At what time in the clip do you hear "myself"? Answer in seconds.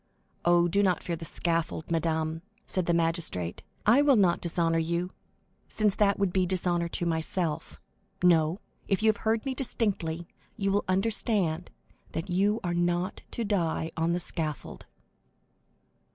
7.05-7.79